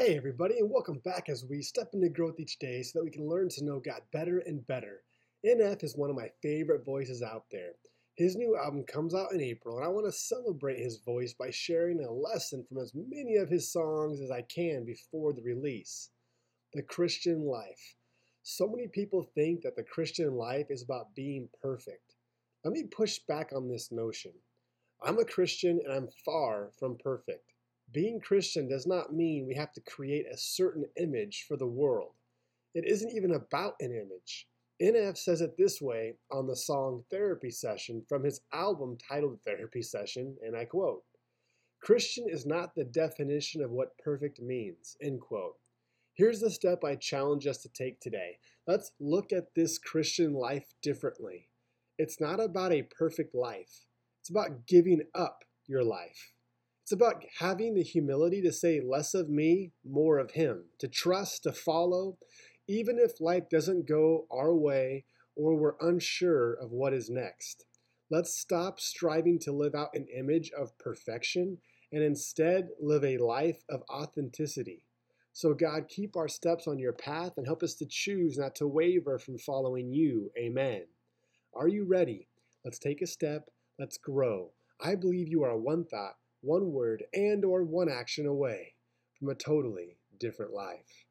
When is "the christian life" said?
16.72-17.96, 19.76-20.68